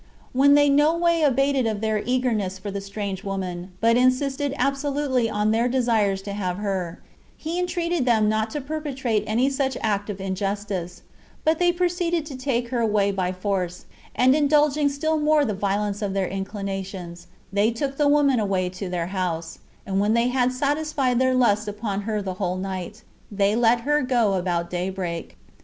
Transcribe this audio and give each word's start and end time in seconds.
When 0.33 0.55
they 0.55 0.67
no 0.67 0.97
way 0.97 1.21
abated 1.21 1.67
of 1.67 1.79
their 1.79 1.97
earnestness 1.97 2.57
for 2.57 2.71
the 2.71 2.81
strange 2.81 3.23
woman, 3.23 3.73
but 3.81 3.97
insisted 3.97 4.51
absolutely 4.57 5.29
on 5.29 5.51
their 5.51 5.67
desires 5.67 6.23
to 6.23 6.33
have 6.33 6.57
her, 6.57 6.99
he 7.37 7.59
entreated 7.59 8.03
them 8.03 8.27
not 8.27 8.49
to 8.49 8.61
perpetrate 8.61 9.23
any 9.27 9.47
such 9.47 9.77
act 9.81 10.09
of 10.09 10.19
injustice; 10.19 11.03
but 11.45 11.59
they 11.59 11.71
proceeded 11.71 12.25
to 12.25 12.35
take 12.35 12.69
her 12.69 12.79
away 12.79 13.11
by 13.11 13.31
force, 13.31 13.85
and 14.15 14.35
indulging 14.35 14.89
still 14.89 15.19
more 15.19 15.45
the 15.45 15.53
violence 15.53 16.01
of 16.01 16.13
their 16.15 16.27
inclinations, 16.27 17.27
they 17.53 17.69
took 17.69 17.97
the 17.97 18.07
woman 18.07 18.39
away 18.39 18.69
to 18.69 18.89
their 18.89 19.05
house, 19.13 19.59
and 19.85 19.99
when 19.99 20.15
they 20.15 20.29
had 20.29 20.51
satisfied 20.51 21.19
their 21.19 21.35
lust 21.35 21.67
upon 21.67 22.01
her 22.09 22.23
the 22.23 22.33
whole 22.41 22.57
night, 22.57 23.03
they 23.31 23.55
let 23.55 23.81
her 23.81 24.01
go 24.01 24.33
about 24.33 24.67
daybreak. 24.67 25.37